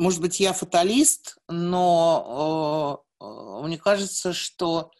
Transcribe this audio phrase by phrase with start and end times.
[0.00, 4.90] может быть, я фаталист, но э, э, мне кажется, что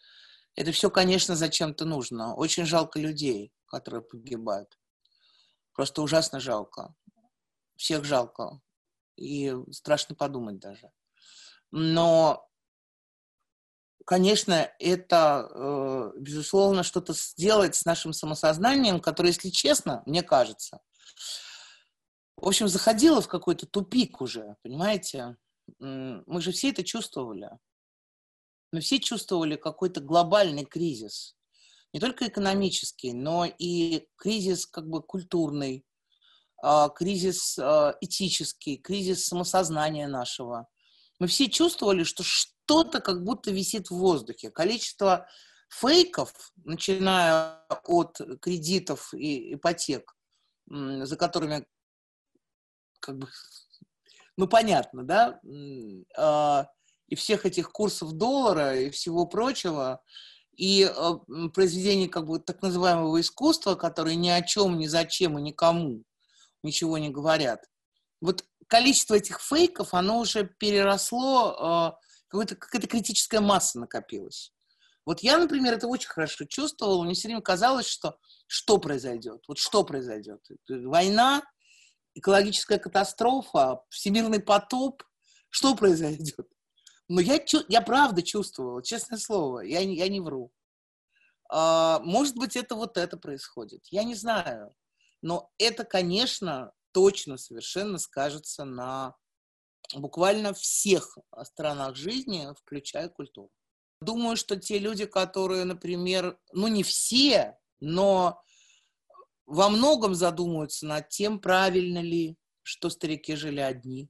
[0.55, 2.35] это все, конечно, зачем-то нужно.
[2.35, 4.77] Очень жалко людей, которые погибают.
[5.73, 6.93] Просто ужасно жалко.
[7.77, 8.61] Всех жалко.
[9.15, 10.91] И страшно подумать даже.
[11.71, 12.47] Но,
[14.05, 20.79] конечно, это, э, безусловно, что-то сделать с нашим самосознанием, которое, если честно, мне кажется,
[22.37, 25.37] в общем, заходило в какой-то тупик уже, понимаете?
[25.79, 27.49] Мы же все это чувствовали.
[28.71, 31.35] Мы все чувствовали какой-то глобальный кризис.
[31.93, 35.85] Не только экономический, но и кризис как бы культурный,
[36.61, 40.67] а, кризис а, этический, кризис самосознания нашего.
[41.19, 44.51] Мы все чувствовали, что что-то как будто висит в воздухе.
[44.51, 45.27] Количество
[45.69, 46.33] фейков,
[46.63, 50.15] начиная от кредитов и ипотек,
[50.67, 51.65] за которыми
[53.01, 53.27] как бы,
[54.37, 55.41] ну, понятно, да,
[56.17, 56.67] а,
[57.07, 60.01] и всех этих курсов доллара и всего прочего,
[60.55, 61.19] и а,
[61.53, 66.03] произведений как бы так называемого искусства, которые ни о чем, ни зачем и никому
[66.63, 67.65] ничего не говорят.
[68.21, 74.53] Вот количество этих фейков, оно уже переросло, а, какая-то, какая-то критическая масса накопилась.
[75.05, 79.57] Вот я, например, это очень хорошо чувствовала, мне все время казалось, что что произойдет, вот
[79.57, 80.39] что произойдет.
[80.67, 81.41] Война,
[82.13, 85.03] экологическая катастрофа, всемирный потоп,
[85.49, 86.47] что произойдет?
[87.07, 90.51] Но я, я правда чувствовала, честное слово, я, я не вру.
[91.49, 94.73] А, может быть, это вот это происходит, я не знаю.
[95.21, 99.15] Но это, конечно, точно совершенно скажется на
[99.95, 103.51] буквально всех сторонах жизни, включая культуру.
[103.99, 108.41] Думаю, что те люди, которые, например, ну не все, но
[109.51, 114.09] во многом задумываются над тем, правильно ли, что старики жили одни.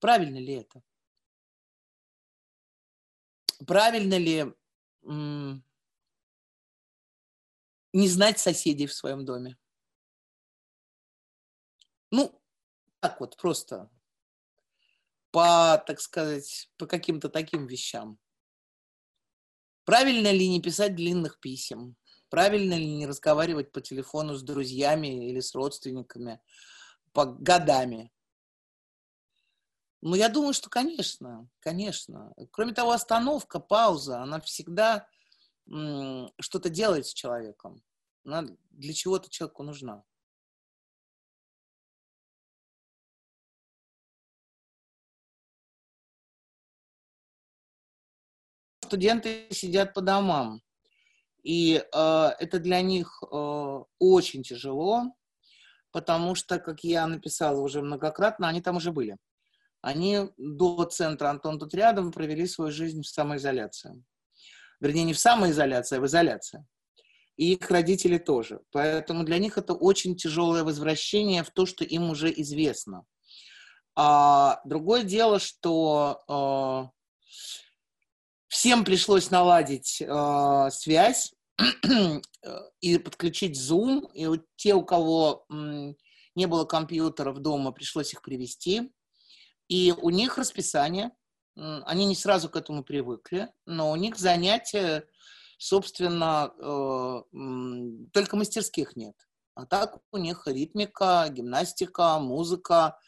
[0.00, 0.82] Правильно ли это?
[3.66, 4.52] Правильно ли
[5.04, 5.64] м-
[7.94, 9.56] не знать соседей в своем доме?
[12.12, 12.40] Ну,
[13.00, 13.90] так вот, просто
[15.30, 18.18] по, так сказать, по каким-то таким вещам.
[19.84, 21.94] Правильно ли не писать длинных писем?
[22.32, 26.40] Правильно ли не разговаривать по телефону с друзьями или с родственниками
[27.12, 28.10] по годами?
[30.00, 32.32] Ну, я думаю, что, конечно, конечно.
[32.50, 35.06] Кроме того, остановка, пауза, она всегда
[36.40, 37.82] что-то делает с человеком.
[38.24, 40.02] Она для чего-то человеку нужна.
[48.80, 50.62] Студенты сидят по домам.
[51.42, 55.12] И э, это для них э, очень тяжело,
[55.90, 59.16] потому что, как я написала уже многократно, они там уже были.
[59.80, 64.02] Они до центра Антон тут рядом провели свою жизнь в самоизоляции.
[64.80, 66.64] Вернее, не в самоизоляции, а в изоляции.
[67.36, 68.60] И их родители тоже.
[68.70, 73.04] Поэтому для них это очень тяжелое возвращение в то, что им уже известно.
[73.94, 77.32] А другое дело, что э,
[78.52, 81.32] Всем пришлось наладить э, связь
[82.82, 84.12] и подключить Zoom.
[84.12, 85.96] И вот те, у кого м,
[86.34, 88.92] не было компьютеров дома, пришлось их привести.
[89.68, 91.12] И у них расписание.
[91.56, 95.08] Они не сразу к этому привыкли, но у них занятия,
[95.56, 99.14] собственно, э, м, только мастерских нет.
[99.54, 102.98] А так у них ритмика, гимнастика, музыка,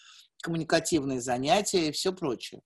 [0.42, 2.62] коммуникативные занятия и все прочее.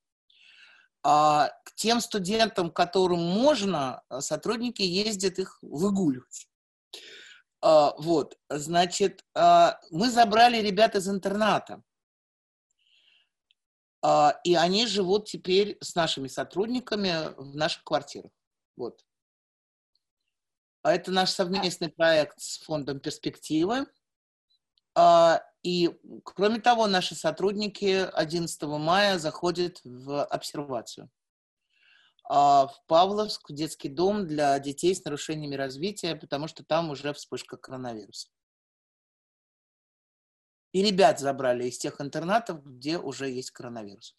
[1.11, 6.51] А к тем студентам, которым можно, а, сотрудники ездят их выгуливать.
[7.63, 11.83] А, вот, значит, мы забрали ребят из интерната.
[14.45, 18.31] И они живут теперь с нашими сотрудниками в наших квартирах.
[18.77, 19.03] Вот.
[20.85, 23.87] Это наш совместный проект с фондом «Перспективы».
[25.63, 25.91] И,
[26.25, 31.11] кроме того, наши сотрудники 11 мая заходят в обсервацию
[32.25, 37.13] а, в Павловск, в детский дом для детей с нарушениями развития, потому что там уже
[37.13, 38.29] вспышка коронавируса.
[40.73, 44.17] И ребят забрали из тех интернатов, где уже есть коронавирус.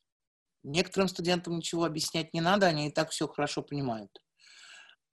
[0.63, 4.11] Некоторым студентам ничего объяснять не надо, они и так все хорошо понимают.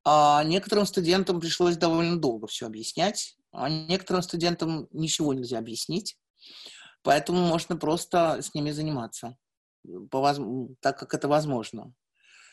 [0.05, 6.19] А некоторым студентам пришлось довольно долго все объяснять, а некоторым студентам ничего нельзя объяснить,
[7.03, 9.37] поэтому можно просто с ними заниматься,
[10.11, 10.35] по,
[10.81, 11.95] так как это возможно.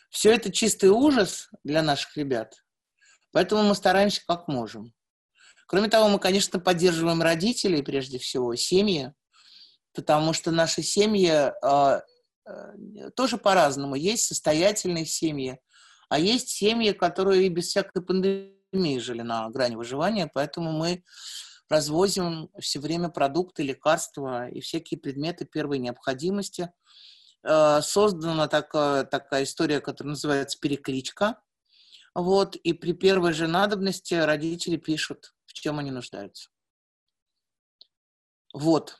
[0.09, 2.53] Все это чистый ужас для наших ребят,
[3.31, 4.93] поэтому мы стараемся как можем.
[5.67, 9.13] Кроме того, мы, конечно, поддерживаем родителей, прежде всего, семьи.
[9.93, 12.01] потому что наши семьи э,
[12.45, 13.95] э, тоже по-разному.
[13.95, 15.59] Есть состоятельные семьи,
[16.09, 18.62] а есть семьи, которые без всякой пандемии
[18.99, 21.03] жили на грани выживания, поэтому мы
[21.69, 26.71] развозим все время продукты, лекарства и всякие предметы первой необходимости.
[27.43, 31.41] Э, создана такая, такая история, которая называется «Перекличка».
[32.15, 36.49] Вот, и при первой же надобности родители пишут, в чем они нуждаются.
[38.53, 38.99] Вот.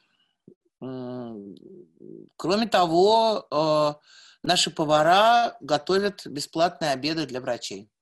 [0.79, 3.93] Кроме того, э,
[4.41, 7.92] наши повара готовят бесплатные обеды для врачей.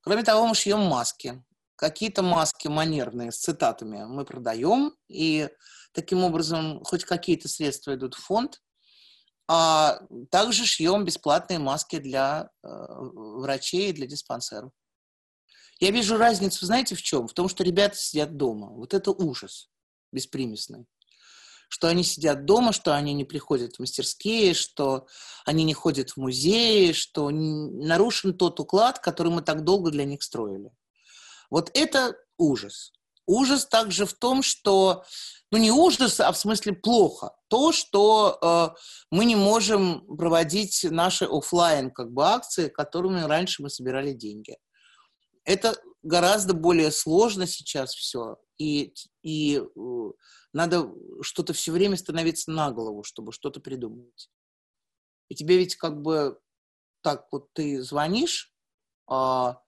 [0.00, 1.42] Кроме того, мы шьем маски.
[1.76, 5.48] Какие-то маски манерные с цитатами мы продаем, и
[5.92, 8.62] таким образом хоть какие-то средства идут в фонд.
[9.46, 10.00] А
[10.30, 14.72] также шьем бесплатные маски для э, врачей и для диспансеров.
[15.80, 17.28] Я вижу разницу, знаете, в чем?
[17.28, 18.68] В том, что ребята сидят дома.
[18.68, 19.70] Вот это ужас
[20.12, 20.86] беспримесный
[21.68, 25.06] что они сидят дома, что они не приходят в мастерские, что
[25.44, 30.22] они не ходят в музеи, что нарушен тот уклад, который мы так долго для них
[30.22, 30.70] строили.
[31.50, 32.92] Вот это ужас.
[33.26, 35.04] Ужас также в том, что,
[35.50, 37.32] ну не ужас, а в смысле плохо.
[37.48, 38.78] То, что э,
[39.10, 44.56] мы не можем проводить наши офлайн как бы акции, которыми раньше мы собирали деньги.
[45.44, 48.38] Это гораздо более сложно сейчас все.
[48.58, 50.10] И, и э,
[50.52, 54.30] надо что-то все время становиться на голову, чтобы что-то придумывать.
[55.28, 56.40] И тебе ведь как бы
[57.02, 58.52] так вот ты звонишь,
[59.06, 59.62] а,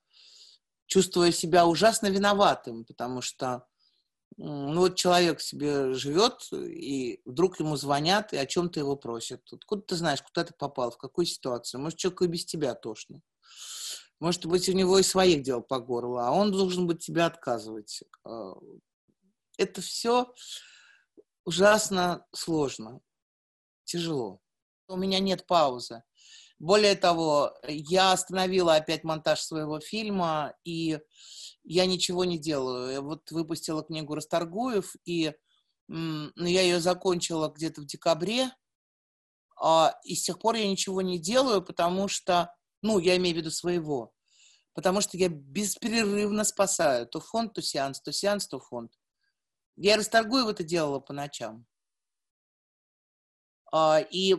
[0.86, 3.66] чувствуя себя ужасно виноватым, потому что
[4.36, 9.42] ну вот человек себе живет, и вдруг ему звонят, и о чем-то его просят.
[9.52, 11.80] Откуда ты знаешь, куда ты попал, в какую ситуацию?
[11.80, 13.20] Может, человеку и без тебя тошно.
[14.20, 18.02] Может быть, у него и своих дел по горло, а он должен быть тебе отказывать.
[18.24, 18.52] А,
[19.56, 20.32] это все
[21.44, 23.00] ужасно сложно,
[23.84, 24.40] тяжело.
[24.88, 26.02] У меня нет паузы.
[26.58, 30.98] Более того, я остановила опять монтаж своего фильма, и
[31.64, 32.92] я ничего не делаю.
[32.92, 35.32] Я вот выпустила книгу Расторгуев, и
[35.88, 38.50] ну, я ее закончила где-то в декабре,
[39.60, 43.38] а, и с тех пор я ничего не делаю, потому что, ну, я имею в
[43.38, 44.12] виду своего,
[44.74, 48.92] потому что я беспрерывно спасаю то фонд, то сеанс, то сеанс, то фонд.
[49.76, 51.66] Я Расторгуев это делала по ночам.
[53.72, 54.36] А, и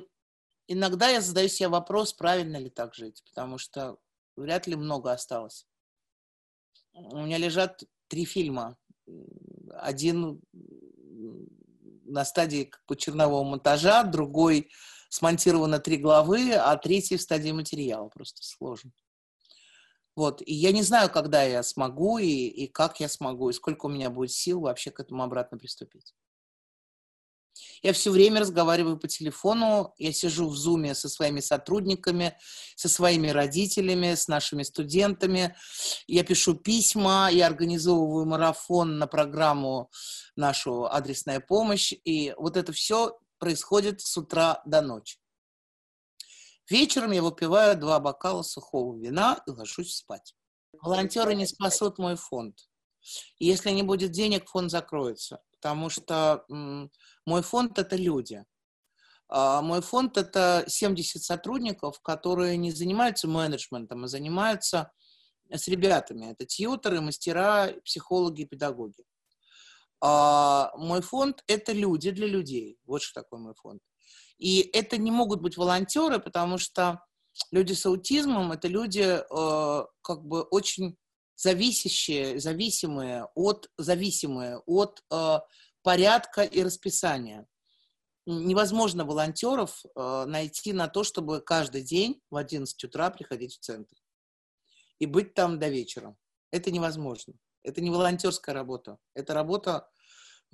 [0.68, 3.98] иногда я задаю себе вопрос, правильно ли так жить, потому что
[4.36, 5.66] вряд ли много осталось.
[6.94, 8.78] У меня лежат три фильма.
[9.74, 10.42] Один
[12.04, 14.70] на стадии как бы чернового монтажа, другой
[15.12, 18.08] смонтировано три главы, а третий в стадии материала.
[18.08, 18.92] Просто сложно.
[20.16, 20.42] Вот.
[20.46, 23.90] И я не знаю, когда я смогу, и, и как я смогу, и сколько у
[23.90, 26.16] меня будет сил вообще к этому обратно приступить.
[27.84, 32.38] Я все время разговариваю по телефону, я сижу в зуме со своими сотрудниками,
[32.76, 35.56] со своими родителями, с нашими студентами.
[36.08, 39.92] Я пишу письма, я организовываю марафон на программу
[40.38, 41.94] нашу «Адресная помощь».
[42.06, 45.18] И вот это все происходит с утра до ночи.
[46.70, 50.36] Вечером я выпиваю два бокала сухого вина и ложусь спать.
[50.74, 52.70] Волонтеры не спасут мой фонд.
[53.40, 55.42] Если не будет денег, фонд закроется.
[55.50, 56.46] Потому что
[57.26, 58.46] мой фонд– это люди.
[59.28, 64.92] А мой фонд– это 70 сотрудников, которые не занимаются менеджментом, а занимаются
[65.50, 66.32] с ребятами.
[66.32, 69.04] Это тьютеры, мастера, психологи, педагоги.
[70.02, 72.78] А мой фонд– это люди для людей.
[72.86, 73.82] Вот что такое мой фонд.
[74.38, 77.04] И это не могут быть волонтеры, потому что
[77.52, 80.98] люди с аутизмом– это люди э, как бы очень
[81.36, 85.40] зависящие, зависимые от, зависимые от э,
[85.84, 87.48] порядка и расписания.
[88.26, 93.96] Невозможно волонтеров э, найти на то, чтобы каждый день в 11 утра приходить в центр
[94.98, 96.16] и быть там до вечера.
[96.52, 97.34] Это невозможно.
[97.64, 98.98] Это не волонтерская работа.
[99.14, 99.90] Это работа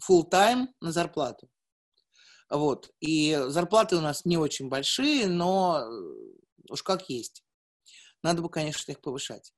[0.01, 1.49] full time на зарплату.
[2.49, 2.91] Вот.
[2.99, 7.43] И зарплаты у нас не очень большие, но э, уж как есть.
[8.23, 9.53] Надо бы, конечно, их повышать.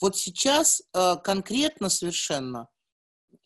[0.00, 2.68] Вот сейчас э, конкретно совершенно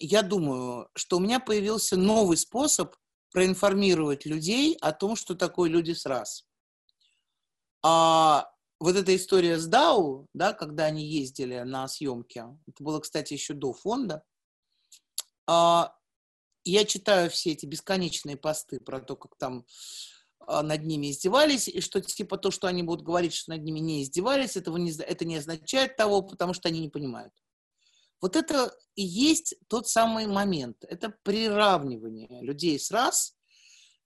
[0.01, 2.95] я думаю, что у меня появился новый способ
[3.33, 6.47] проинформировать людей о том, что такое люди с раз.
[7.83, 13.35] А вот эта история с Дау, да, когда они ездили на съемки, это было, кстати,
[13.35, 14.23] еще до фонда,
[15.47, 15.95] а,
[16.65, 19.67] я читаю все эти бесконечные посты про то, как там
[20.41, 23.79] а, над ними издевались, и что типа то, что они будут говорить, что над ними
[23.79, 27.33] не издевались, этого не, это не означает того, потому что они не понимают.
[28.21, 30.85] Вот это и есть тот самый момент.
[30.85, 33.37] Это приравнивание людей с рас,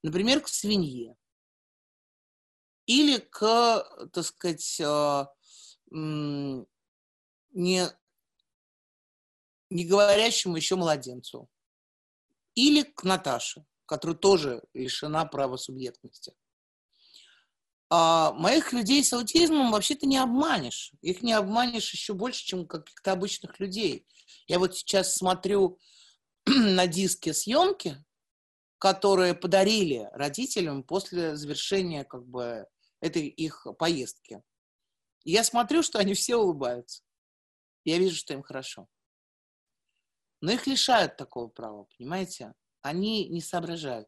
[0.03, 1.15] например, к свинье.
[2.85, 5.33] Или к, так сказать, а,
[5.89, 7.87] не,
[9.69, 11.49] не говорящему еще младенцу.
[12.53, 16.33] Или к Наташе которая тоже лишена права субъектности.
[17.97, 20.91] А моих людей с аутизмом вообще-то не обманешь.
[21.01, 24.05] Их не обманешь еще больше, чем каких-то обычных людей.
[24.47, 25.79] Я вот сейчас смотрю
[26.45, 28.03] на диски съемки,
[28.79, 32.67] которые подарили родителям после завершения как бы
[32.99, 34.43] этой их поездки.
[35.23, 37.01] Я смотрю, что они все улыбаются.
[37.85, 38.89] Я вижу, что им хорошо.
[40.41, 42.53] Но их лишают такого права, понимаете?
[42.85, 44.07] они не соображают.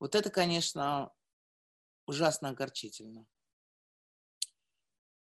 [0.00, 1.12] Вот это, конечно,
[2.06, 3.26] ужасно огорчительно.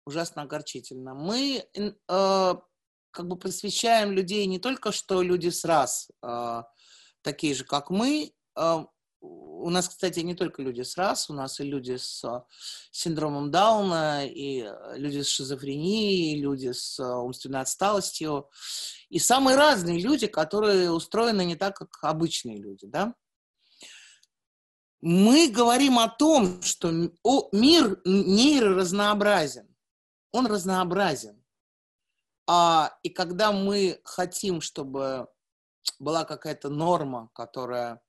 [0.06, 1.14] Ужасно огорчительно.
[1.14, 1.92] Мы э,
[3.12, 6.64] как бы посвящаем людей не только, что люди с раз э,
[7.22, 8.34] такие же, как мы.
[8.56, 8.86] Э,
[9.20, 12.24] у нас, кстати, не только люди с раз, у нас и люди с
[12.92, 18.50] синдромом Дауна, и люди с шизофренией, и люди с умственной отсталостью
[19.10, 23.16] и самые разные люди, которые устроены не так, как обычные люди, да.
[25.02, 29.68] Мы говорим о том, что мир нейроразнообразен,
[30.32, 31.44] он разнообразен.
[32.48, 35.28] А, и когда мы хотим, чтобы
[36.00, 38.02] была какая-то норма, которая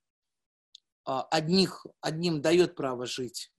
[1.05, 3.51] а, одних, одним дает право жить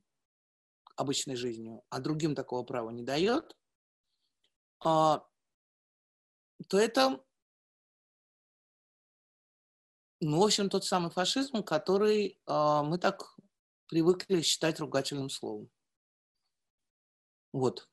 [0.97, 3.57] обычной жизнью, а другим такого права не дает,
[4.85, 5.25] а,
[6.69, 7.23] то это
[10.21, 13.37] ну, в общем, тот самый фашизм, который э, мы так
[13.89, 15.69] привыкли считать ругательным словом.
[17.53, 17.89] Вот.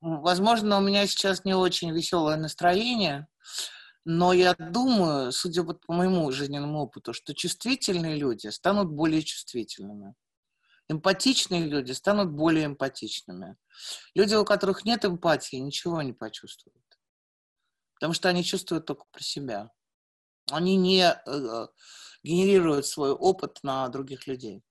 [0.00, 3.28] Возможно, у меня сейчас не очень веселое настроение,
[4.04, 10.14] но я думаю, судя вот по моему жизненному опыту, что чувствительные люди станут более чувствительными.
[10.90, 13.56] Эмпатичные люди станут более эмпатичными.
[14.14, 16.84] Люди, у которых нет эмпатии, ничего не почувствуют.
[17.94, 19.70] Потому что они чувствуют только про себя.
[20.50, 21.66] Они не э,
[22.24, 24.64] генерируют свой опыт на других людей.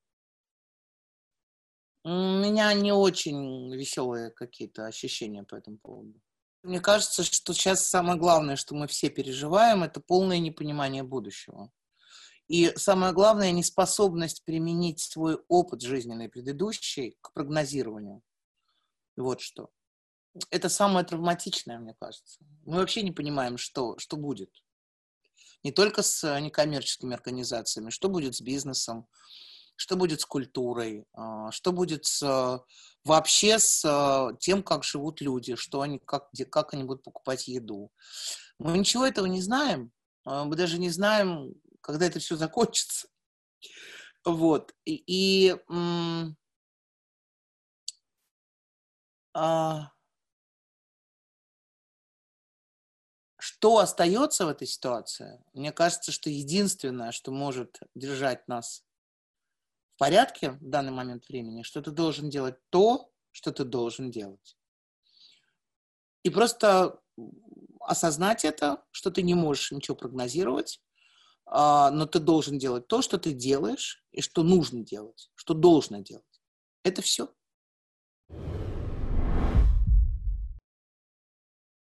[2.03, 6.19] У меня не очень веселые какие-то ощущения по этому поводу.
[6.63, 11.71] Мне кажется, что сейчас самое главное, что мы все переживаем, это полное непонимание будущего.
[12.49, 18.23] И самое главное, неспособность применить свой опыт жизненный предыдущий к прогнозированию.
[19.15, 19.69] Вот что.
[20.49, 22.39] Это самое травматичное, мне кажется.
[22.65, 24.49] Мы вообще не понимаем, что, что будет.
[25.63, 29.07] Не только с некоммерческими организациями, что будет с бизнесом,
[29.75, 32.63] что будет с культурой, а, что будет с,
[33.03, 37.91] вообще с а, тем, как живут люди, что они, как, как они будут покупать еду.
[38.57, 39.91] Мы ничего этого не знаем.
[40.25, 43.07] А, мы даже не знаем, когда это все закончится.
[44.25, 44.75] Вот.
[44.85, 45.55] И, и
[49.33, 49.91] а,
[53.37, 55.43] что остается в этой ситуации?
[55.53, 58.83] Мне кажется, что единственное, что может держать нас
[59.95, 64.57] в порядке в данный момент времени, что ты должен делать то, что ты должен делать.
[66.23, 67.01] И просто
[67.81, 70.81] осознать это, что ты не можешь ничего прогнозировать,
[71.51, 76.23] но ты должен делать то, что ты делаешь, и что нужно делать, что должно делать.
[76.83, 77.33] Это все.